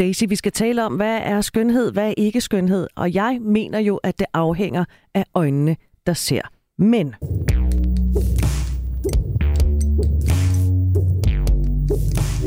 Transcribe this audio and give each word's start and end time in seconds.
Daisy, 0.00 0.24
vi 0.28 0.36
skal 0.36 0.52
tale 0.52 0.84
om, 0.84 0.94
hvad 0.94 1.18
er 1.22 1.40
skønhed, 1.40 1.92
hvad 1.92 2.08
er 2.08 2.14
ikke 2.16 2.40
skønhed. 2.40 2.86
Og 2.96 3.14
jeg 3.14 3.38
mener 3.40 3.78
jo, 3.78 3.96
at 3.96 4.18
det 4.18 4.26
afhænger 4.32 4.84
af 5.14 5.24
øjnene, 5.34 5.76
der 6.06 6.12
ser. 6.12 6.40
Men 6.78 7.14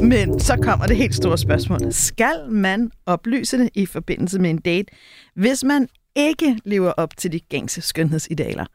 Men 0.02 0.40
så 0.40 0.58
kommer 0.62 0.86
det 0.86 0.98
helt 0.98 1.16
store 1.16 1.38
spørgsmål. 1.38 1.80
Skal 1.92 2.50
man 2.50 2.92
oplyse 3.06 3.58
det 3.58 3.70
i 3.74 3.86
forbindelse 3.86 4.40
med 4.40 4.50
en 4.50 4.58
date, 4.58 4.94
hvis 5.36 5.64
man 5.64 5.88
ikke 6.16 6.60
lever 6.66 6.92
op 6.92 7.18
til 7.18 7.32
de 7.32 7.40
gængse 7.40 7.82
skønhedsidealer? 7.82 8.66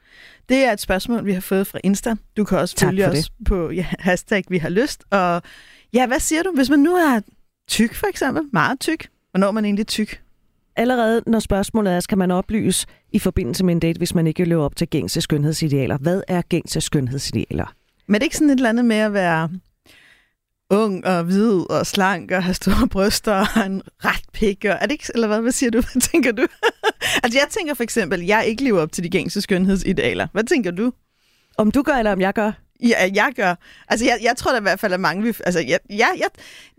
Det 0.49 0.57
er 0.57 0.73
et 0.73 0.81
spørgsmål, 0.81 1.27
vi 1.27 1.33
har 1.33 1.41
fået 1.41 1.67
fra 1.67 1.79
Insta. 1.85 2.15
Du 2.37 2.45
kan 2.45 2.59
også 2.59 2.77
Tak 2.77 2.89
følge 2.89 3.07
os 3.07 3.15
det. 3.15 3.47
på 3.47 3.71
ja, 3.71 3.87
hashtag 3.99 4.45
vi 4.49 4.59
har 4.59 4.69
lyst. 4.69 5.05
Og 5.11 5.43
ja, 5.95 6.07
hvad 6.07 6.21
siger 6.21 6.43
du, 6.43 6.53
hvis 6.55 6.71
man 6.71 6.79
nu 6.79 6.91
er 6.95 7.21
tyk 7.69 7.95
for 7.95 8.07
eksempel? 8.07 8.43
Meget 8.53 8.80
tyk. 8.80 9.09
Hvornår 9.30 9.46
er 9.46 9.53
man 9.53 9.64
egentlig 9.64 9.87
tyk? 9.87 10.23
allerede 10.79 11.22
når 11.27 11.39
spørgsmålet 11.39 11.93
er, 11.93 12.00
skal 12.00 12.18
man 12.18 12.31
oplyse 12.31 12.86
i 13.13 13.18
forbindelse 13.18 13.64
med 13.64 13.75
en 13.75 13.81
date, 13.81 13.99
hvis 13.99 14.14
man 14.14 14.27
ikke 14.27 14.44
lever 14.44 14.64
op 14.64 14.77
til 14.77 14.89
gængse 14.89 15.21
skønhedsidealer? 15.21 15.99
Hvad 15.99 16.22
er 16.29 16.43
gængse 16.43 16.81
skønhedsidealer? 16.81 17.75
Men 18.07 18.14
er 18.14 18.18
det 18.18 18.25
ikke 18.25 18.36
sådan 18.36 18.50
et 18.50 18.57
eller 18.57 18.68
andet 18.68 18.85
med 18.85 18.96
at 18.96 19.13
være 19.13 19.50
ung 20.71 21.07
og 21.07 21.25
hvid 21.25 21.71
og 21.71 21.86
slank 21.86 22.31
og 22.31 22.43
have 22.43 22.54
store 22.54 22.89
bryster 22.89 23.46
og 23.57 23.67
en 23.67 23.82
ret 24.05 24.25
pik? 24.32 24.64
Og 24.64 24.77
er 24.80 24.86
det 24.86 24.93
ikke, 24.93 25.05
eller 25.14 25.27
hvad, 25.27 25.41
hvad 25.41 25.53
siger 25.53 25.71
du? 25.71 25.80
Hvad 25.93 26.00
tænker 26.00 26.32
du? 26.32 26.43
altså 27.22 27.39
jeg 27.39 27.46
tænker 27.50 27.75
for 27.75 27.82
eksempel, 27.82 28.21
jeg 28.25 28.46
ikke 28.46 28.64
lever 28.64 28.80
op 28.80 28.93
til 28.93 29.05
de 29.05 29.08
gængse 29.08 29.41
skønhedsidealer. 29.41 30.27
Hvad 30.32 30.44
tænker 30.44 30.71
du? 30.71 30.93
Om 31.58 31.71
du 31.71 31.82
gør, 31.82 31.93
eller 31.93 32.12
om 32.12 32.20
jeg 32.20 32.34
gør? 32.34 32.53
Ja, 32.83 33.09
jeg 33.14 33.33
gør. 33.37 33.55
Altså, 33.89 34.06
jeg, 34.06 34.19
jeg 34.23 34.37
tror 34.37 34.53
da 34.53 34.59
i 34.59 34.62
hvert 34.62 34.81
fald, 34.81 34.92
at 34.92 35.00
mange 35.00 35.23
vil... 35.23 35.36
Altså, 35.47 35.61
ja, 35.61 35.77
ja, 35.91 36.06
ja, 36.19 36.25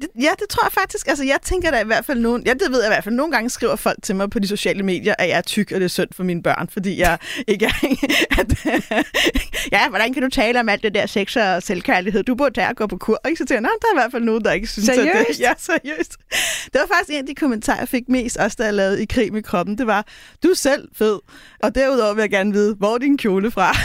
det, 0.02 0.08
ja, 0.22 0.30
det 0.40 0.50
tror 0.50 0.66
jeg 0.66 0.72
faktisk. 0.72 1.08
Altså, 1.08 1.24
jeg 1.24 1.38
tænker 1.44 1.72
da 1.72 1.80
i 1.82 1.86
hvert 1.86 2.06
fald 2.06 2.20
nogen... 2.20 2.44
Ja, 2.46 2.54
det 2.54 2.72
ved 2.72 2.80
jeg 2.82 2.88
i 2.88 2.94
hvert 2.94 3.04
fald. 3.04 3.16
Nogle 3.16 3.32
gange 3.34 3.50
skriver 3.50 3.76
folk 3.76 3.98
til 4.04 4.16
mig 4.16 4.30
på 4.30 4.40
de 4.40 4.48
sociale 4.48 4.84
medier, 4.84 5.16
at 5.20 5.30
jeg 5.30 5.38
er 5.38 5.42
tyk, 5.42 5.72
og 5.72 5.80
det 5.80 5.86
er 5.86 5.90
synd 5.90 6.10
for 6.16 6.24
mine 6.24 6.44
børn, 6.44 6.70
fordi 6.74 7.00
jeg 7.00 7.18
ikke 7.48 7.66
er... 7.66 7.70
At, 8.40 8.66
ja, 9.72 9.90
hvordan 9.90 10.14
kan 10.14 10.24
du 10.24 10.30
tale 10.30 10.60
om 10.60 10.70
alt 10.70 10.84
det 10.84 10.94
der 10.94 11.06
sex 11.06 11.36
og 11.38 11.64
selvkærlighed? 11.64 12.24
Du 12.24 12.36
burde 12.36 12.56
tage 12.56 12.68
og 12.68 12.76
gå 12.76 12.88
på 12.88 12.98
kur. 12.98 13.22
Ikke? 13.28 13.38
Så 13.38 13.46
tænker 13.46 13.56
jeg, 13.56 13.62
"Nå, 13.62 13.70
der 13.82 13.88
er 13.88 13.94
i 13.94 14.02
hvert 14.02 14.12
fald 14.12 14.24
nogen, 14.24 14.44
der 14.44 14.52
ikke 14.52 14.68
synes, 14.68 14.90
at 14.90 14.98
det... 14.98 15.12
Seriøst? 15.12 15.40
Ja, 15.46 15.54
seriøst. 15.58 16.18
Det 16.74 16.82
var 16.82 16.88
faktisk 16.96 17.10
en 17.10 17.16
af 17.16 17.26
de 17.26 17.36
kommentarer, 17.36 17.80
jeg 17.80 17.88
fik 17.90 18.04
mest, 18.10 18.38
også 18.38 18.56
da 18.60 18.64
jeg 18.66 18.74
lavede 18.74 19.04
i 19.04 19.06
krig 19.06 19.34
med 19.34 19.44
kroppen. 19.44 19.78
Det 19.78 19.88
var, 19.88 20.06
du 20.44 20.48
er 20.48 20.56
selv 20.56 20.88
fed. 20.98 21.20
Og 21.60 21.76
derudover 21.76 22.14
vil 22.14 22.22
jeg 22.22 22.30
gerne 22.30 22.54
vide, 22.54 22.76
hvor 22.76 22.94
er 22.94 22.98
din 22.98 23.18
kjole 23.18 23.52
fra? 23.52 23.76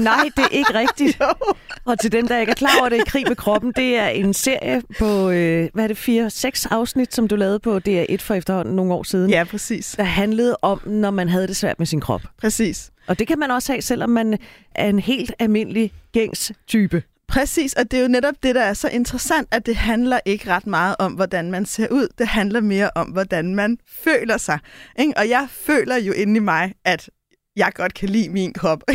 Nej, 0.00 0.30
det 0.36 0.44
er 0.44 0.48
ikke 0.48 0.74
rigtigt. 0.74 1.15
Jo. 1.20 1.26
Og 1.84 2.00
til 2.00 2.12
dem, 2.12 2.28
der 2.28 2.38
ikke 2.38 2.50
er 2.50 2.54
klar 2.54 2.70
over 2.80 2.88
det, 2.88 3.06
Krig 3.06 3.24
med 3.28 3.36
kroppen, 3.36 3.72
det 3.76 3.96
er 3.96 4.06
en 4.08 4.34
serie 4.34 4.82
på, 4.98 5.30
øh, 5.30 5.68
hvad 5.74 5.84
er 5.84 5.88
det, 5.88 5.96
fire, 5.98 6.30
seks 6.30 6.66
afsnit, 6.66 7.14
som 7.14 7.28
du 7.28 7.36
lavede 7.36 7.58
på 7.58 7.76
DR1 7.88 8.16
for 8.20 8.34
efterhånden 8.34 8.76
nogle 8.76 8.94
år 8.94 9.02
siden, 9.02 9.30
Ja, 9.30 9.44
præcis. 9.44 9.94
der 9.96 10.04
handlede 10.04 10.56
om, 10.62 10.80
når 10.86 11.10
man 11.10 11.28
havde 11.28 11.46
det 11.46 11.56
svært 11.56 11.78
med 11.78 11.86
sin 11.86 12.00
krop. 12.00 12.22
Præcis. 12.40 12.90
Og 13.06 13.18
det 13.18 13.26
kan 13.28 13.38
man 13.38 13.50
også 13.50 13.72
have, 13.72 13.82
selvom 13.82 14.10
man 14.10 14.38
er 14.74 14.88
en 14.88 14.98
helt 14.98 15.32
almindelig 15.38 15.92
gængs 16.12 16.52
type. 16.66 17.02
Præcis, 17.28 17.72
og 17.72 17.90
det 17.90 17.96
er 17.98 18.02
jo 18.02 18.08
netop 18.08 18.34
det, 18.42 18.54
der 18.54 18.60
er 18.60 18.72
så 18.74 18.88
interessant, 18.88 19.48
at 19.50 19.66
det 19.66 19.76
handler 19.76 20.20
ikke 20.24 20.50
ret 20.50 20.66
meget 20.66 20.96
om, 20.98 21.12
hvordan 21.12 21.50
man 21.50 21.66
ser 21.66 21.88
ud. 21.90 22.08
Det 22.18 22.26
handler 22.28 22.60
mere 22.60 22.90
om, 22.94 23.06
hvordan 23.06 23.54
man 23.54 23.78
føler 24.04 24.36
sig. 24.36 24.58
Ikke? 24.98 25.12
Og 25.16 25.28
jeg 25.28 25.46
føler 25.50 25.96
jo 25.96 26.12
inde 26.12 26.36
i 26.36 26.40
mig, 26.40 26.72
at 26.84 27.10
jeg 27.56 27.72
godt 27.74 27.94
kan 27.94 28.08
lide 28.08 28.28
min 28.28 28.52
krop. 28.52 28.82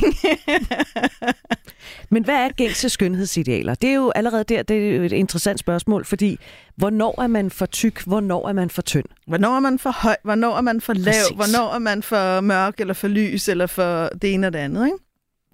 Men 2.09 2.23
hvad 2.23 2.36
er 2.36 2.50
gængse 2.50 2.90
skønhedsidealer? 2.90 3.76
Det 3.76 3.90
er 3.90 3.94
jo 3.94 4.12
allerede 4.16 4.44
der, 4.44 4.64
det 4.64 4.95
er 4.95 5.02
et 5.02 5.12
interessant 5.12 5.59
spørgsmål, 5.59 6.06
fordi 6.06 6.40
hvornår 6.76 7.22
er 7.22 7.28
man 7.28 7.52
for 7.52 7.66
tyk, 7.66 8.04
hvornår 8.04 8.48
er 8.48 8.54
man 8.54 8.70
for 8.70 8.82
tynd? 8.82 9.06
hvornår 9.28 9.56
er 9.56 9.59
man 9.59 9.80
for 9.80 9.92
høj? 9.92 10.16
Hvornår 10.23 10.58
er 10.58 10.62
man 10.62 10.82
for 10.82 10.94
lav? 10.94 11.14
Præcis. 11.14 11.36
Hvornår 11.36 11.73
er 11.73 11.80
man 11.80 12.04
for 12.04 12.42
mørk 12.42 12.80
eller 12.80 12.94
for 12.94 13.08
lys 13.08 13.50
eller 13.50 13.66
for 13.67 14.09
det 14.22 14.34
ene 14.34 14.48
og 14.48 14.54
det 14.54 14.59
andet? 14.59 14.86
Ikke? 14.86 14.98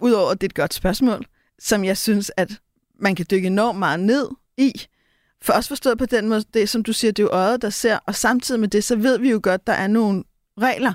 Udover 0.02 0.30
at 0.30 0.40
det 0.40 0.46
er 0.46 0.48
et 0.48 0.54
godt 0.54 0.74
spørgsmål, 0.74 1.26
som 1.58 1.84
jeg 1.84 1.96
synes, 1.96 2.32
at 2.36 2.50
man 3.00 3.14
kan 3.14 3.26
dykke 3.30 3.46
enormt 3.46 3.78
meget 3.78 4.00
ned 4.00 4.28
i. 4.56 4.72
For 5.42 5.52
også 5.52 5.68
forstået 5.68 5.98
på 5.98 6.06
den 6.06 6.28
måde, 6.28 6.44
det 6.54 6.68
som 6.68 6.82
du 6.82 6.92
siger, 6.92 7.12
det 7.12 7.22
er 7.22 7.26
jo 7.26 7.30
øjet, 7.32 7.62
der 7.62 7.70
ser, 7.70 7.98
og 8.06 8.14
samtidig 8.14 8.60
med 8.60 8.68
det, 8.68 8.84
så 8.84 8.96
ved 8.96 9.18
vi 9.18 9.30
jo 9.30 9.40
godt, 9.42 9.66
der 9.66 9.72
er 9.72 9.86
nogle 9.86 10.24
regler. 10.60 10.92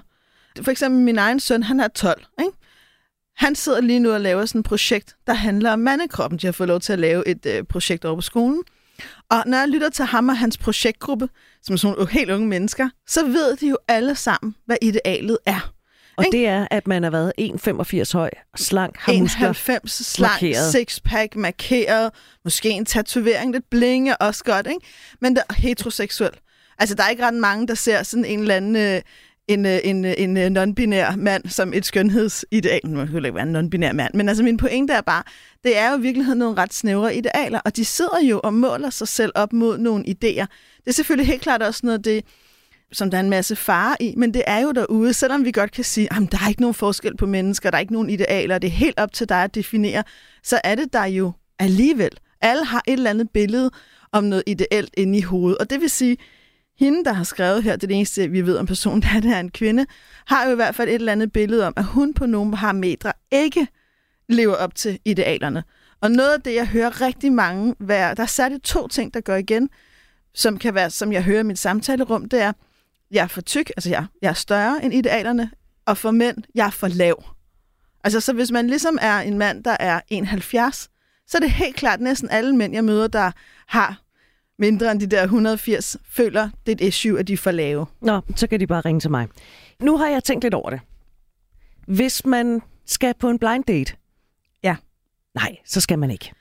For 0.62 0.72
eksempel 0.72 1.02
min 1.02 1.18
egen 1.18 1.40
søn, 1.40 1.64
han 1.64 1.80
er 1.80 1.88
12, 1.88 2.24
ikke? 2.40 2.52
Han 3.38 3.56
sidder 3.56 3.82
lige 3.82 4.00
nu 4.00 4.12
og 4.14 4.22
laver 4.22 4.46
sådan 4.46 4.60
et 4.60 4.66
projekt, 4.66 5.16
der 5.28 5.34
handler 5.34 5.72
om 5.72 5.80
mandekroppen. 5.80 6.40
De 6.40 6.48
har 6.48 6.52
fået 6.52 6.68
lov 6.70 6.80
til 6.80 6.94
at 6.94 7.00
lave 7.00 7.28
et 7.28 7.46
øh, 7.46 7.64
projekt 7.64 8.06
over 8.06 8.16
på 8.16 8.22
skolen. 8.22 8.64
Og 9.30 9.44
når 9.46 9.58
jeg 9.58 9.68
lytter 9.68 9.90
til 9.90 10.06
ham 10.06 10.30
og 10.30 10.38
hans 10.38 10.58
projektgruppe, 10.58 11.30
som 11.64 11.74
er 11.74 11.78
sådan 11.78 11.96
nogle 11.98 12.12
helt 12.12 12.32
unge 12.32 12.48
mennesker, 12.48 12.90
så 13.08 13.26
ved 13.26 13.56
de 13.56 13.68
jo 13.68 13.78
alle 13.88 14.16
sammen, 14.16 14.56
hvad 14.66 14.78
idealet 14.82 15.38
er. 15.46 15.74
Og 16.18 16.26
Ikke? 16.26 16.38
det 16.38 16.48
er, 16.48 16.68
at 16.72 16.88
man 16.88 17.04
har 17.04 17.10
været 17.10 17.34
1,85 17.42 18.14
høj, 18.14 18.30
slank, 18.56 18.98
har 18.98 19.14
muskler. 19.14 19.48
91 19.48 19.92
slank, 20.08 20.32
markeret. 20.34 20.72
sixpack, 20.72 21.36
markeret, 21.36 22.12
måske 22.44 22.70
en 22.70 22.86
tatovering, 22.86 23.52
lidt 23.52 23.70
blinge, 23.70 24.18
også 24.18 24.44
godt, 24.44 24.68
ikke? 24.68 24.80
Men 25.22 25.36
der 25.36 25.42
er 25.50 25.54
heteroseksuel. 25.54 26.32
Altså, 26.80 26.96
der 26.96 27.04
er 27.04 27.10
ikke 27.10 27.26
ret 27.26 27.34
mange, 27.34 27.68
der 27.68 27.74
ser 27.76 28.04
sådan 28.04 28.26
en 28.26 28.40
eller 28.40 28.56
anden... 28.56 28.76
Øh, 28.76 29.02
en, 29.48 29.66
øh, 29.66 29.80
en, 29.84 30.06
øh, 30.06 30.14
en 30.18 30.38
øh, 30.38 30.46
non-binær 30.46 31.16
mand 31.16 31.50
som 31.50 31.74
et 31.74 31.86
skønhedsideal. 31.86 32.90
Man 32.90 33.08
kan 33.08 33.26
ikke 33.26 33.36
være 33.36 33.48
en 33.48 33.56
non-binær 33.56 33.92
mand, 33.92 34.14
men 34.14 34.30
altså 34.30 34.44
min 34.44 34.58
pointe 34.58 34.94
er 34.94 35.02
bare, 35.02 35.24
det 35.64 35.78
er 35.78 35.92
jo 35.92 35.98
i 35.98 36.02
virkeligheden 36.02 36.40
nogle 36.40 36.58
ret 36.58 36.74
snævre 36.74 37.16
idealer, 37.16 37.60
og 37.66 37.76
de 37.76 37.86
sidder 37.86 38.22
jo 38.30 38.42
og 38.44 38.54
måler 38.54 38.90
sig 38.90 39.08
selv 39.08 39.32
op 39.36 39.54
mod 39.54 39.78
nogle 39.78 40.04
idéer. 40.08 40.46
Det 40.78 40.88
er 40.88 40.92
selvfølgelig 40.92 41.28
helt 41.28 41.42
klart 41.42 41.62
også 41.62 41.82
noget 41.84 41.98
af 41.98 42.04
det, 42.04 42.24
som 42.92 43.12
der 43.12 43.18
er 43.18 43.22
en 43.22 43.30
masse 43.30 43.56
fare 43.56 43.96
i, 44.00 44.14
men 44.18 44.34
det 44.34 44.44
er 44.48 44.60
jo 44.60 44.72
derude, 44.72 45.14
selvom 45.14 45.46
vi 45.46 45.52
godt 45.52 45.72
kan 45.72 45.84
sige, 45.84 46.08
at 46.12 46.32
der 46.32 46.38
er 46.44 46.50
ikke 46.50 46.62
nogen 46.62 46.74
forskel 46.74 47.18
på 47.18 47.26
mennesker, 47.26 47.70
der 47.70 47.78
er 47.78 47.82
ikke 47.82 47.94
nogen 47.94 48.10
idealer, 48.10 48.58
det 48.58 48.68
er 48.68 48.72
helt 48.72 49.00
op 49.00 49.14
til 49.14 49.30
dig 49.30 49.44
at 49.44 49.56
definere, 49.56 50.04
så 50.44 50.62
er 50.64 50.76
det 50.76 50.94
der 50.94 51.06
jo 51.06 51.32
alligevel. 51.60 52.12
Alle 52.42 52.66
har 52.66 52.84
et 52.88 52.94
eller 52.94 53.10
andet 53.10 53.30
billede 53.34 53.72
om 54.12 54.24
noget 54.24 54.44
ideelt 54.48 54.94
inde 54.98 55.18
i 55.18 55.22
hovedet, 55.22 55.58
og 55.58 55.70
det 55.70 55.82
vil 55.82 55.90
sige, 55.90 56.18
hende, 56.80 57.04
der 57.06 57.14
har 57.14 57.24
skrevet 57.24 57.64
her, 57.64 57.76
det 57.76 57.84
er 57.84 57.88
det 57.88 57.96
eneste, 57.96 58.28
vi 58.28 58.46
ved 58.46 58.58
om 58.58 58.66
personen, 58.66 59.02
der 59.02 59.08
er, 59.16 59.20
det 59.20 59.32
er 59.32 59.40
en 59.40 59.52
kvinde, 59.52 59.86
har 60.26 60.46
jo 60.46 60.52
i 60.52 60.56
hvert 60.56 60.76
fald 60.76 60.90
et 60.90 60.96
eller 60.96 61.12
andet 61.12 61.32
billede 61.32 61.68
om, 61.68 61.74
at 61.76 61.84
hun 61.84 62.14
på 62.14 62.26
nogle 62.26 62.52
parametre 62.52 63.14
ikke 63.32 63.68
lever 64.30 64.56
op 64.56 64.76
til 64.76 65.00
idealerne. 65.06 65.64
Og 66.02 66.12
noget 66.12 66.34
af 66.34 66.42
det, 66.42 66.56
jeg 66.56 66.68
hører 66.68 67.02
rigtig 67.02 67.34
mange 67.34 67.76
være, 67.80 68.16
der 68.16 68.24
er 68.24 68.28
særligt 68.28 68.64
to 68.64 68.88
ting, 68.88 69.14
der 69.14 69.22
går 69.22 69.36
igen, 69.36 69.70
som 70.34 70.58
kan 70.58 70.74
være, 70.76 70.90
som 70.90 71.12
jeg 71.12 71.24
hører 71.24 71.40
i 71.40 71.44
mit 71.44 71.60
samtalerum, 71.60 72.30
det 72.30 72.42
er, 72.42 72.54
jeg 73.12 73.24
er 73.24 73.28
for 73.28 73.42
tyk, 73.42 73.70
altså 73.78 73.90
jeg, 73.90 74.06
jeg 74.22 74.30
er 74.30 74.34
større 74.34 74.86
end 74.86 74.94
idealerne, 74.94 75.52
og 75.86 75.98
for 75.98 76.12
mænd, 76.12 76.38
jeg 76.56 76.66
er 76.66 76.72
for 76.72 76.88
lav. 76.88 77.24
Altså, 78.04 78.20
så 78.20 78.34
hvis 78.34 78.52
man 78.52 78.68
ligesom 78.68 78.98
er 79.02 79.20
en 79.20 79.38
mand, 79.38 79.64
der 79.64 79.78
er 79.80 80.02
71, 80.10 80.90
så 81.28 81.38
er 81.38 81.40
det 81.40 81.52
helt 81.52 81.76
klart 81.76 82.02
næsten 82.02 82.30
alle 82.30 82.56
mænd, 82.56 82.74
jeg 82.74 82.84
møder, 82.84 83.08
der 83.08 83.32
har 83.68 84.03
mindre 84.60 84.92
end 84.92 85.00
de 85.00 85.06
der 85.08 85.24
180, 85.24 85.98
føler, 86.10 86.50
det 86.66 86.72
er 86.72 86.86
et 86.86 86.88
issue, 86.88 87.20
at 87.20 87.28
de 87.28 87.34
er 87.34 87.38
for 87.38 87.52
lave. 87.52 87.86
Nå, 88.02 88.22
så 88.36 88.48
kan 88.48 88.60
de 88.60 88.68
bare 88.68 88.82
ringe 88.82 89.00
til 89.00 89.12
mig. 89.12 89.28
Nu 89.82 89.98
har 89.98 90.08
jeg 90.08 90.24
tænkt 90.24 90.44
lidt 90.44 90.54
over 90.54 90.70
det. 90.70 90.80
Hvis 91.88 92.26
man 92.26 92.62
skal 92.86 93.14
på 93.20 93.30
en 93.30 93.40
blind 93.40 93.64
date, 93.64 93.94
Ja. 94.64 94.76
nej, 95.36 95.56
så 95.66 95.82
skal 95.82 96.00
man 96.00 96.12
ikke. 96.12 96.32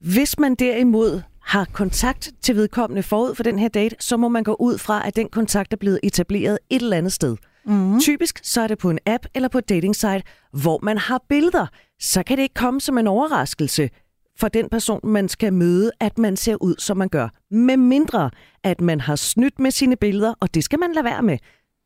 Hvis 0.00 0.38
man 0.38 0.54
derimod 0.54 1.22
har 1.42 1.64
kontakt 1.72 2.32
til 2.42 2.56
vedkommende 2.56 3.02
forud 3.02 3.34
for 3.34 3.42
den 3.42 3.58
her 3.58 3.68
date, 3.68 3.96
så 4.00 4.16
må 4.16 4.28
man 4.28 4.44
gå 4.44 4.56
ud 4.60 4.78
fra, 4.78 5.06
at 5.06 5.16
den 5.16 5.28
kontakt 5.28 5.72
er 5.72 5.76
blevet 5.76 6.00
etableret 6.02 6.58
et 6.70 6.82
eller 6.82 6.96
andet 6.96 7.12
sted. 7.12 7.36
Mm. 7.64 8.00
Typisk 8.00 8.40
så 8.42 8.60
er 8.60 8.66
det 8.66 8.78
på 8.78 8.90
en 8.90 8.98
app 9.06 9.26
eller 9.34 9.48
på 9.48 9.58
et 9.58 9.68
dating 9.68 9.96
site, 9.96 10.22
hvor 10.52 10.78
man 10.82 10.98
har 10.98 11.24
billeder. 11.28 11.66
Så 12.00 12.22
kan 12.22 12.36
det 12.36 12.42
ikke 12.42 12.54
komme 12.54 12.80
som 12.80 12.98
en 12.98 13.06
overraskelse 13.06 13.90
for 14.38 14.48
den 14.48 14.68
person, 14.68 15.00
man 15.04 15.28
skal 15.28 15.52
møde, 15.52 15.90
at 16.00 16.18
man 16.18 16.36
ser 16.36 16.62
ud, 16.62 16.74
som 16.78 16.96
man 16.96 17.08
gør. 17.08 17.28
Med 17.50 17.76
mindre, 17.76 18.30
at 18.64 18.80
man 18.80 19.00
har 19.00 19.16
snydt 19.16 19.58
med 19.58 19.70
sine 19.70 19.96
billeder, 19.96 20.34
og 20.40 20.54
det 20.54 20.64
skal 20.64 20.78
man 20.78 20.92
lade 20.92 21.04
være 21.04 21.22
med. 21.22 21.38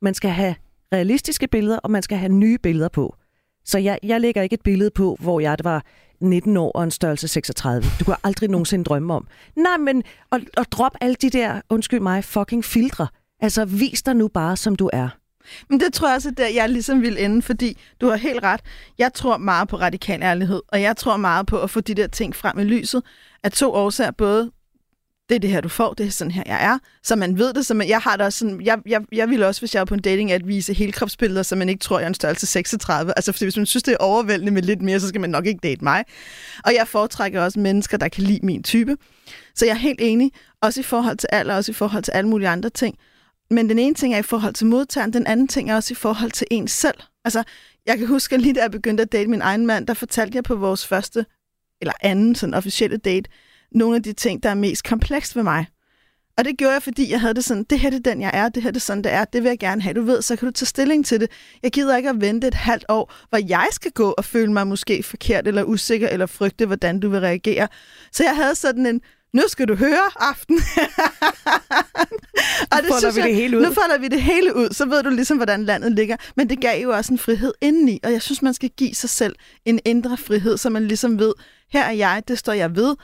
Man 0.02 0.14
skal 0.14 0.30
have 0.30 0.54
realistiske 0.92 1.48
billeder, 1.48 1.78
og 1.78 1.90
man 1.90 2.02
skal 2.02 2.18
have 2.18 2.32
nye 2.32 2.58
billeder 2.58 2.88
på. 2.88 3.16
Så 3.64 3.78
jeg, 3.78 3.98
jeg 4.02 4.20
lægger 4.20 4.42
ikke 4.42 4.54
et 4.54 4.62
billede 4.62 4.90
på, 4.90 5.16
hvor 5.20 5.40
jeg 5.40 5.56
var 5.64 5.84
19 6.20 6.56
år 6.56 6.72
og 6.72 6.84
en 6.84 6.90
størrelse 6.90 7.28
36. 7.28 7.84
Du 8.00 8.04
kan 8.04 8.14
aldrig 8.24 8.50
nogensinde 8.50 8.84
drømme 8.84 9.14
om. 9.14 9.26
Nej, 9.56 9.76
men 9.76 10.02
og, 10.30 10.40
og 10.56 10.66
drop 10.72 10.92
alle 11.00 11.14
de 11.14 11.30
der, 11.30 11.60
undskyld 11.68 12.00
mig, 12.00 12.24
fucking 12.24 12.64
filtre. 12.64 13.06
Altså, 13.40 13.64
vis 13.64 14.02
dig 14.02 14.14
nu 14.16 14.28
bare, 14.28 14.56
som 14.56 14.76
du 14.76 14.90
er. 14.92 15.08
Men 15.68 15.80
det 15.80 15.92
tror 15.92 16.08
jeg 16.08 16.16
også, 16.16 16.28
at 16.28 16.36
der 16.36 16.48
jeg 16.48 16.68
ligesom 16.68 17.02
vil 17.02 17.24
ende, 17.24 17.42
fordi 17.42 17.78
du 18.00 18.08
har 18.08 18.16
helt 18.16 18.42
ret. 18.42 18.60
Jeg 18.98 19.12
tror 19.14 19.36
meget 19.36 19.68
på 19.68 19.76
radikal 19.76 20.22
ærlighed, 20.22 20.62
og 20.68 20.82
jeg 20.82 20.96
tror 20.96 21.16
meget 21.16 21.46
på 21.46 21.62
at 21.62 21.70
få 21.70 21.80
de 21.80 21.94
der 21.94 22.06
ting 22.06 22.36
frem 22.36 22.58
i 22.58 22.64
lyset 22.64 23.02
af 23.42 23.52
to 23.52 23.72
årsager. 23.72 24.10
Både 24.10 24.50
det 25.30 25.36
er 25.36 25.40
det 25.40 25.50
her, 25.50 25.60
du 25.60 25.68
får, 25.68 25.94
det 25.94 26.06
er 26.06 26.10
sådan 26.10 26.30
her, 26.30 26.42
jeg 26.46 26.64
er. 26.64 26.78
Så 27.02 27.16
man 27.16 27.38
ved 27.38 27.54
det, 27.54 27.66
så 27.66 27.74
man, 27.74 27.88
jeg 27.88 28.00
har 28.00 28.16
da 28.16 28.24
også 28.24 28.38
sådan, 28.38 28.60
jeg, 28.64 28.78
jeg, 28.86 29.00
jeg 29.12 29.28
vil 29.28 29.42
også, 29.42 29.60
hvis 29.60 29.74
jeg 29.74 29.80
var 29.80 29.84
på 29.84 29.94
en 29.94 30.00
dating, 30.00 30.32
at 30.32 30.48
vise 30.48 30.74
helkropsbilleder, 30.74 31.42
så 31.42 31.56
man 31.56 31.68
ikke 31.68 31.80
tror, 31.80 31.98
jeg 31.98 32.04
er 32.04 32.08
en 32.08 32.14
størrelse 32.14 32.46
36. 32.46 33.12
Altså, 33.16 33.32
fordi 33.32 33.44
hvis 33.44 33.56
man 33.56 33.66
synes, 33.66 33.82
det 33.82 33.92
er 33.92 33.96
overvældende 33.96 34.52
med 34.52 34.62
lidt 34.62 34.82
mere, 34.82 35.00
så 35.00 35.08
skal 35.08 35.20
man 35.20 35.30
nok 35.30 35.46
ikke 35.46 35.60
date 35.62 35.84
mig. 35.84 36.04
Og 36.64 36.74
jeg 36.74 36.88
foretrækker 36.88 37.42
også 37.42 37.58
mennesker, 37.60 37.96
der 37.96 38.08
kan 38.08 38.24
lide 38.24 38.46
min 38.46 38.62
type. 38.62 38.96
Så 39.54 39.66
jeg 39.66 39.72
er 39.72 39.78
helt 39.78 40.00
enig, 40.02 40.32
også 40.62 40.80
i 40.80 40.82
forhold 40.82 41.16
til 41.16 41.28
alder, 41.32 41.56
også 41.56 41.72
i 41.72 41.74
forhold 41.74 42.02
til 42.02 42.12
alle 42.12 42.28
mulige 42.28 42.48
andre 42.48 42.70
ting. 42.70 42.96
Men 43.50 43.68
den 43.68 43.78
ene 43.78 43.94
ting 43.94 44.14
er 44.14 44.18
i 44.18 44.22
forhold 44.22 44.54
til 44.54 44.66
modtageren, 44.66 45.12
den 45.12 45.26
anden 45.26 45.48
ting 45.48 45.70
er 45.70 45.76
også 45.76 45.92
i 45.92 45.94
forhold 45.94 46.30
til 46.30 46.46
en 46.50 46.68
selv. 46.68 46.98
Altså, 47.24 47.42
jeg 47.86 47.98
kan 47.98 48.06
huske, 48.06 48.34
at 48.34 48.40
lige 48.40 48.54
da 48.54 48.60
jeg 48.60 48.70
begyndte 48.70 49.02
at 49.02 49.12
date 49.12 49.30
min 49.30 49.42
egen 49.42 49.66
mand, 49.66 49.86
der 49.86 49.94
fortalte 49.94 50.36
jeg 50.36 50.44
på 50.44 50.54
vores 50.54 50.86
første, 50.86 51.26
eller 51.80 51.92
anden 52.00 52.34
sådan 52.34 52.54
officielle 52.54 52.96
date, 52.96 53.30
nogle 53.72 53.96
af 53.96 54.02
de 54.02 54.12
ting, 54.12 54.42
der 54.42 54.48
er 54.50 54.54
mest 54.54 54.84
komplekst 54.84 55.36
ved 55.36 55.42
mig. 55.42 55.66
Og 56.38 56.44
det 56.44 56.58
gjorde 56.58 56.72
jeg, 56.72 56.82
fordi 56.82 57.10
jeg 57.10 57.20
havde 57.20 57.34
det 57.34 57.44
sådan, 57.44 57.64
det 57.64 57.80
her 57.80 57.90
det 57.90 58.06
er 58.06 58.10
den, 58.10 58.20
jeg 58.20 58.30
er, 58.34 58.48
det 58.48 58.62
her 58.62 58.70
det 58.70 58.76
er 58.76 58.80
sådan, 58.80 59.04
det 59.04 59.12
er, 59.12 59.24
det 59.24 59.42
vil 59.42 59.48
jeg 59.48 59.58
gerne 59.58 59.82
have, 59.82 59.94
du 59.94 60.02
ved, 60.02 60.22
så 60.22 60.36
kan 60.36 60.46
du 60.46 60.52
tage 60.52 60.66
stilling 60.66 61.06
til 61.06 61.20
det. 61.20 61.30
Jeg 61.62 61.72
gider 61.72 61.96
ikke 61.96 62.08
at 62.08 62.20
vente 62.20 62.46
et 62.46 62.54
halvt 62.54 62.84
år, 62.88 63.12
hvor 63.28 63.38
jeg 63.48 63.68
skal 63.72 63.90
gå 63.90 64.10
og 64.10 64.24
føle 64.24 64.52
mig 64.52 64.66
måske 64.66 65.02
forkert 65.02 65.48
eller 65.48 65.64
usikker, 65.64 66.08
eller 66.08 66.26
frygte, 66.26 66.66
hvordan 66.66 67.00
du 67.00 67.08
vil 67.08 67.20
reagere. 67.20 67.68
Så 68.12 68.24
jeg 68.24 68.36
havde 68.36 68.54
sådan 68.54 68.86
en, 68.86 69.00
nu 69.32 69.42
skal 69.48 69.68
du 69.68 69.74
høre 69.74 70.10
aften. 70.16 70.56
og 72.72 72.78
det 72.82 72.94
synes 72.98 73.16
vi 73.16 73.22
det 73.22 73.34
hele 73.34 73.58
ud. 73.58 73.62
Nu 73.62 73.72
folder 73.72 73.98
vi 73.98 74.08
det 74.08 74.22
hele 74.22 74.56
ud, 74.56 74.68
så 74.72 74.86
ved 74.86 75.02
du 75.02 75.10
ligesom, 75.10 75.36
hvordan 75.36 75.64
landet 75.64 75.92
ligger. 75.92 76.16
Men 76.36 76.50
det 76.50 76.60
gav 76.60 76.82
jo 76.82 76.90
også 76.90 77.12
en 77.12 77.18
frihed 77.18 77.52
indeni, 77.60 78.00
og 78.02 78.12
jeg 78.12 78.22
synes, 78.22 78.42
man 78.42 78.54
skal 78.54 78.70
give 78.76 78.94
sig 78.94 79.10
selv 79.10 79.34
en 79.64 79.80
indre 79.84 80.16
frihed, 80.16 80.56
så 80.56 80.70
man 80.70 80.86
ligesom 80.86 81.18
ved, 81.18 81.32
her 81.72 81.84
er 81.84 81.92
jeg, 81.92 82.22
det 82.28 82.38
står 82.38 82.52
jeg 82.52 82.76
ved. 82.76 82.96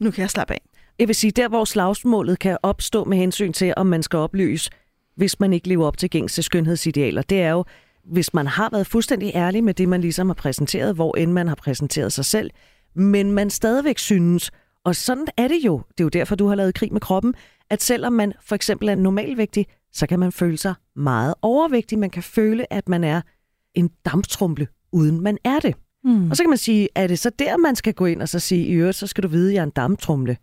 Nu 0.00 0.10
kan 0.10 0.22
jeg 0.22 0.30
slappe 0.30 0.54
af. 0.54 0.60
Jeg 0.98 1.08
vil 1.08 1.14
sige, 1.14 1.30
der 1.30 1.48
hvor 1.48 1.64
slagsmålet 1.64 2.38
kan 2.38 2.58
opstå 2.62 3.04
med 3.04 3.18
hensyn 3.18 3.52
til, 3.52 3.74
om 3.76 3.86
man 3.86 4.02
skal 4.02 4.16
oplyse, 4.16 4.70
hvis 5.16 5.40
man 5.40 5.52
ikke 5.52 5.68
lever 5.68 5.86
op 5.86 5.98
til 5.98 6.10
gængse 6.10 6.42
skønhedsidealer, 6.42 7.22
det 7.22 7.42
er 7.42 7.50
jo, 7.50 7.64
hvis 8.04 8.34
man 8.34 8.46
har 8.46 8.68
været 8.72 8.86
fuldstændig 8.86 9.32
ærlig 9.34 9.64
med 9.64 9.74
det, 9.74 9.88
man 9.88 10.00
ligesom 10.00 10.28
har 10.28 10.34
præsenteret, 10.34 10.94
hvor 10.94 11.16
end 11.16 11.32
man 11.32 11.48
har 11.48 11.54
præsenteret 11.54 12.12
sig 12.12 12.24
selv, 12.24 12.50
men 12.94 13.32
man 13.32 13.50
stadigvæk 13.50 13.98
synes, 13.98 14.50
og 14.84 14.96
sådan 14.96 15.26
er 15.36 15.48
det 15.48 15.58
jo. 15.64 15.82
Det 15.88 16.00
er 16.00 16.04
jo 16.04 16.08
derfor, 16.08 16.36
du 16.36 16.46
har 16.46 16.54
lavet 16.54 16.74
krig 16.74 16.92
med 16.92 17.00
kroppen, 17.00 17.34
at 17.70 17.82
selvom 17.82 18.12
man 18.12 18.32
for 18.40 18.54
eksempel 18.54 18.88
er 18.88 18.94
normalvægtig, 18.94 19.66
så 19.92 20.06
kan 20.06 20.18
man 20.18 20.32
føle 20.32 20.58
sig 20.58 20.74
meget 20.96 21.34
overvægtig. 21.42 21.98
Man 21.98 22.10
kan 22.10 22.22
føle, 22.22 22.72
at 22.72 22.88
man 22.88 23.04
er 23.04 23.20
en 23.74 23.90
damptrumle, 24.04 24.66
uden 24.92 25.20
man 25.20 25.38
er 25.44 25.58
det. 25.58 25.74
Mm. 26.04 26.30
Og 26.30 26.36
så 26.36 26.42
kan 26.42 26.50
man 26.50 26.58
sige, 26.58 26.88
er 26.94 27.06
det 27.06 27.18
så 27.18 27.30
der, 27.38 27.56
man 27.56 27.76
skal 27.76 27.94
gå 27.94 28.06
ind 28.06 28.22
og 28.22 28.28
så 28.28 28.38
sige, 28.38 28.66
i 28.66 28.72
øvrigt, 28.72 28.96
så 28.96 29.06
skal 29.06 29.22
du 29.22 29.28
vide, 29.28 29.48
at 29.48 29.54
jeg 29.54 29.60
er 29.60 29.64
en 29.64 29.70
damptrumle. 29.70 30.36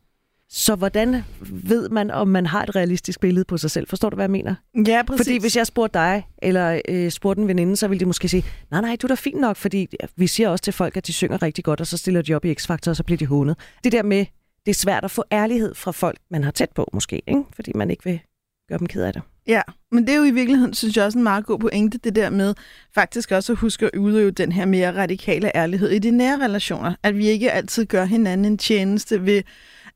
Så 0.51 0.75
hvordan 0.75 1.23
ved 1.49 1.89
man, 1.89 2.11
om 2.11 2.27
man 2.27 2.45
har 2.45 2.63
et 2.63 2.75
realistisk 2.75 3.19
billede 3.19 3.45
på 3.45 3.57
sig 3.57 3.71
selv? 3.71 3.87
Forstår 3.87 4.09
du, 4.09 4.15
hvad 4.15 4.23
jeg 4.23 4.31
mener? 4.31 4.55
Ja, 4.87 5.03
præcis. 5.07 5.27
Fordi 5.27 5.39
hvis 5.39 5.55
jeg 5.55 5.67
spurgte 5.67 5.99
dig, 5.99 6.27
eller 6.41 6.81
øh, 6.89 7.11
spurgte 7.11 7.41
en 7.41 7.47
veninde, 7.47 7.75
så 7.75 7.87
ville 7.87 7.99
de 7.99 8.05
måske 8.05 8.27
sige, 8.27 8.45
nej, 8.71 8.81
nej, 8.81 8.95
du 9.01 9.07
er 9.07 9.09
da 9.09 9.15
fint 9.15 9.41
nok, 9.41 9.57
fordi 9.57 9.87
vi 10.15 10.27
siger 10.27 10.49
også 10.49 10.63
til 10.63 10.73
folk, 10.73 10.97
at 10.97 11.07
de 11.07 11.13
synger 11.13 11.41
rigtig 11.41 11.63
godt, 11.63 11.81
og 11.81 11.87
så 11.87 11.97
stiller 11.97 12.21
de 12.21 12.33
op 12.33 12.45
i 12.45 12.53
X-Factor, 12.53 12.89
og 12.89 12.95
så 12.95 13.03
bliver 13.03 13.17
de 13.17 13.25
hånet. 13.25 13.57
Det 13.83 13.91
der 13.91 14.03
med, 14.03 14.25
det 14.65 14.71
er 14.71 14.79
svært 14.79 15.03
at 15.03 15.11
få 15.11 15.23
ærlighed 15.31 15.75
fra 15.75 15.91
folk, 15.91 16.17
man 16.31 16.43
har 16.43 16.51
tæt 16.51 16.69
på 16.75 16.89
måske, 16.93 17.21
ikke? 17.27 17.43
fordi 17.55 17.71
man 17.75 17.89
ikke 17.89 18.03
vil 18.03 18.19
gøre 18.69 18.79
dem 18.79 18.87
ked 18.87 19.03
af 19.03 19.13
det. 19.13 19.21
Ja, 19.47 19.61
men 19.91 20.07
det 20.07 20.13
er 20.13 20.17
jo 20.17 20.23
i 20.23 20.31
virkeligheden, 20.31 20.73
synes 20.73 20.97
jeg 20.97 21.05
også 21.05 21.17
en 21.17 21.23
meget 21.23 21.45
god 21.45 21.59
pointe, 21.59 21.97
det 21.97 22.15
der 22.15 22.29
med 22.29 22.53
faktisk 22.95 23.31
også 23.31 23.51
at 23.51 23.57
huske 23.57 23.85
at 23.85 23.99
udøve 23.99 24.31
den 24.31 24.51
her 24.51 24.65
mere 24.65 24.95
radikale 25.01 25.57
ærlighed 25.57 25.89
i 25.89 25.99
de 25.99 26.11
nære 26.11 26.43
relationer. 26.43 26.93
At 27.03 27.17
vi 27.17 27.27
ikke 27.27 27.51
altid 27.51 27.85
gør 27.85 28.05
hinanden 28.05 28.45
en 28.45 28.57
tjeneste 28.57 29.25
ved 29.25 29.41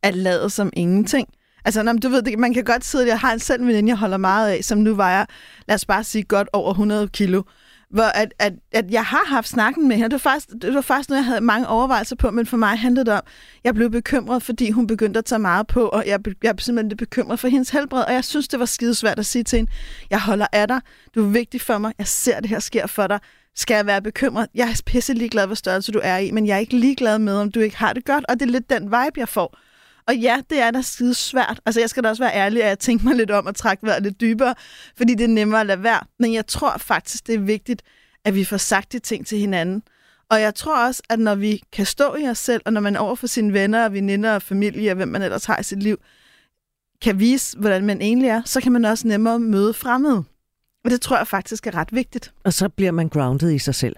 at 0.03 0.15
lade 0.15 0.50
som 0.50 0.69
ingenting. 0.73 1.27
Altså, 1.65 1.83
når, 1.83 1.94
du 1.94 2.09
ved, 2.09 2.38
man 2.38 2.53
kan 2.53 2.63
godt 2.63 2.85
sidde, 2.85 3.07
jeg 3.07 3.19
har 3.19 3.33
en 3.33 3.39
selv 3.39 3.61
en 3.61 3.67
veninde, 3.67 3.89
jeg 3.89 3.97
holder 3.97 4.17
meget 4.17 4.50
af, 4.50 4.63
som 4.63 4.77
nu 4.77 4.95
vejer, 4.95 5.25
lad 5.67 5.75
os 5.75 5.85
bare 5.85 6.03
sige, 6.03 6.23
godt 6.23 6.47
over 6.53 6.71
100 6.71 7.07
kilo 7.07 7.44
hvor 7.94 8.03
at, 8.03 8.33
at, 8.39 8.53
at 8.71 8.91
jeg 8.91 9.03
har 9.05 9.25
haft 9.27 9.47
snakken 9.47 9.88
med 9.88 9.95
hende. 9.95 10.09
Det 10.09 10.13
var, 10.13 10.31
faktisk, 10.31 10.50
det 10.61 10.73
var 10.73 10.81
faktisk 10.81 11.09
noget, 11.09 11.19
jeg 11.19 11.25
havde 11.25 11.41
mange 11.41 11.67
overvejelser 11.67 12.15
på, 12.15 12.31
men 12.31 12.45
for 12.45 12.57
mig 12.57 12.79
handlede 12.79 13.05
det 13.05 13.13
om, 13.13 13.21
jeg 13.63 13.75
blev 13.75 13.89
bekymret, 13.89 14.44
fordi 14.44 14.71
hun 14.71 14.88
begyndte 14.88 15.17
at 15.17 15.25
tage 15.25 15.39
meget 15.39 15.67
på, 15.67 15.88
og 15.88 16.03
jeg, 16.07 16.19
jeg 16.44 16.56
blev 16.56 16.59
simpelthen 16.59 16.97
bekymret 16.97 17.39
for 17.39 17.47
hendes 17.47 17.69
helbred, 17.69 18.03
og 18.03 18.13
jeg 18.13 18.23
synes, 18.23 18.47
det 18.47 18.59
var 18.59 18.65
skidesvært 18.65 19.19
at 19.19 19.25
sige 19.25 19.44
til 19.44 19.57
hende, 19.57 19.71
jeg 20.09 20.21
holder 20.21 20.47
af 20.51 20.67
dig, 20.67 20.81
du 21.15 21.25
er 21.25 21.29
vigtig 21.29 21.61
for 21.61 21.77
mig, 21.77 21.94
jeg 21.97 22.07
ser, 22.07 22.39
det 22.39 22.49
her 22.49 22.59
sker 22.59 22.88
for 22.88 23.07
dig, 23.07 23.19
skal 23.56 23.75
jeg 23.75 23.85
være 23.85 24.01
bekymret? 24.01 24.47
Jeg 24.56 24.69
er 24.69 24.81
pisse 24.85 25.13
ligeglad, 25.13 25.45
hvor 25.45 25.56
størrelse 25.56 25.91
du 25.91 25.99
er 26.03 26.17
i, 26.17 26.31
men 26.31 26.47
jeg 26.47 26.56
er 26.56 26.59
ikke 26.59 26.77
ligeglad 26.77 27.19
med, 27.19 27.38
om 27.38 27.51
du 27.51 27.59
ikke 27.59 27.77
har 27.77 27.94
det 27.94 28.06
godt, 28.06 28.25
og 28.29 28.39
det 28.39 28.41
er 28.41 28.51
lidt 28.51 28.69
den 28.69 28.83
vibe, 28.83 29.17
jeg 29.17 29.29
får. 29.29 29.57
Og 30.07 30.15
ja, 30.15 30.41
det 30.50 30.59
er 30.59 30.71
da 30.71 30.81
skide 30.81 31.13
svært. 31.13 31.59
Altså, 31.65 31.79
jeg 31.79 31.89
skal 31.89 32.03
da 32.03 32.09
også 32.09 32.23
være 32.23 32.35
ærlig, 32.35 32.63
at 32.63 32.69
jeg 32.69 32.79
tænker 32.79 33.05
mig 33.05 33.15
lidt 33.15 33.31
om 33.31 33.47
at 33.47 33.55
trække 33.55 33.85
vejret 33.85 34.03
lidt 34.03 34.21
dybere, 34.21 34.55
fordi 34.97 35.15
det 35.15 35.23
er 35.23 35.27
nemmere 35.27 35.61
at 35.61 35.67
lade 35.67 35.83
være. 35.83 36.00
Men 36.19 36.33
jeg 36.33 36.47
tror 36.47 36.77
faktisk, 36.77 37.27
det 37.27 37.35
er 37.35 37.39
vigtigt, 37.39 37.81
at 38.25 38.35
vi 38.35 38.44
får 38.44 38.57
sagt 38.57 38.91
de 38.91 39.00
ting 39.00 39.27
til 39.27 39.38
hinanden. 39.38 39.83
Og 40.29 40.41
jeg 40.41 40.55
tror 40.55 40.88
også, 40.88 41.01
at 41.09 41.19
når 41.19 41.35
vi 41.35 41.61
kan 41.71 41.85
stå 41.85 42.15
i 42.15 42.27
os 42.27 42.38
selv, 42.38 42.61
og 42.65 42.73
når 42.73 42.81
man 42.81 42.95
over 42.95 43.15
for 43.15 43.27
sine 43.27 43.53
venner 43.53 43.85
og 43.85 43.94
veninder 43.94 44.35
og 44.35 44.41
familie, 44.41 44.91
og 44.91 44.95
hvem 44.95 45.07
man 45.07 45.21
ellers 45.21 45.45
har 45.45 45.59
i 45.59 45.63
sit 45.63 45.83
liv, 45.83 45.97
kan 47.01 47.19
vise, 47.19 47.57
hvordan 47.57 47.85
man 47.85 48.01
egentlig 48.01 48.29
er, 48.29 48.41
så 48.45 48.61
kan 48.61 48.71
man 48.71 48.85
også 48.85 49.07
nemmere 49.07 49.39
møde 49.39 49.73
fremmede. 49.73 50.23
Og 50.85 50.91
det 50.91 51.01
tror 51.01 51.17
jeg 51.17 51.27
faktisk 51.27 51.67
er 51.67 51.75
ret 51.75 51.94
vigtigt. 51.95 52.33
Og 52.44 52.53
så 52.53 52.69
bliver 52.69 52.91
man 52.91 53.09
grounded 53.09 53.51
i 53.51 53.59
sig 53.59 53.75
selv. 53.75 53.95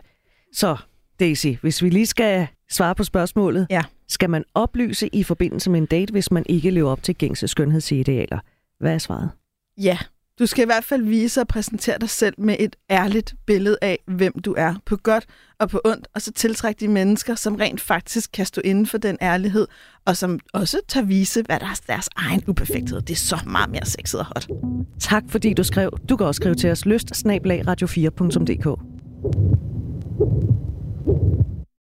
Så 0.53 0.77
Daisy, 1.19 1.47
hvis 1.61 1.83
vi 1.83 1.89
lige 1.89 2.05
skal 2.05 2.47
svare 2.69 2.95
på 2.95 3.03
spørgsmålet. 3.03 3.67
Ja. 3.69 3.83
Skal 4.07 4.29
man 4.29 4.43
oplyse 4.53 5.07
i 5.07 5.23
forbindelse 5.23 5.69
med 5.69 5.79
en 5.79 5.85
date, 5.85 6.11
hvis 6.11 6.31
man 6.31 6.43
ikke 6.49 6.71
lever 6.71 6.91
op 6.91 7.03
til 7.03 7.15
gængse 7.15 7.47
skønhedsidealer? 7.47 8.39
Hvad 8.79 8.93
er 8.93 8.97
svaret? 8.97 9.29
Ja, 9.77 9.97
du 10.39 10.45
skal 10.45 10.63
i 10.63 10.65
hvert 10.65 10.83
fald 10.83 11.03
vise 11.03 11.41
og 11.41 11.47
præsentere 11.47 11.97
dig 12.01 12.09
selv 12.09 12.33
med 12.37 12.55
et 12.59 12.75
ærligt 12.89 13.35
billede 13.45 13.77
af, 13.81 13.99
hvem 14.07 14.33
du 14.41 14.55
er, 14.57 14.75
på 14.85 14.95
godt 14.95 15.25
og 15.59 15.69
på 15.69 15.81
ondt, 15.85 16.07
og 16.15 16.21
så 16.21 16.31
tiltrække 16.31 16.79
de 16.79 16.87
mennesker, 16.87 17.35
som 17.35 17.55
rent 17.55 17.81
faktisk 17.81 18.29
kan 18.33 18.45
stå 18.45 18.61
inden 18.63 18.85
for 18.85 18.97
den 18.97 19.17
ærlighed, 19.21 19.67
og 20.05 20.17
som 20.17 20.39
også 20.53 20.79
tager 20.87 21.05
vise, 21.05 21.43
hvad 21.45 21.59
der 21.59 21.65
er 21.65 21.81
deres 21.87 22.09
egen 22.15 22.43
uperfekthed. 22.47 23.01
Det 23.01 23.13
er 23.13 23.15
så 23.15 23.39
meget 23.45 23.69
mere 23.69 23.85
sexet 23.85 24.19
og 24.19 24.25
hot. 24.25 24.47
Tak 24.99 25.23
fordi 25.29 25.53
du 25.53 25.63
skrev. 25.63 25.99
Du 26.09 26.17
kan 26.17 26.25
også 26.25 26.39
skrive 26.39 26.55
til 26.55 26.71
os 26.71 26.85
lyst 26.85 27.11
radio4.dk. 27.21 28.79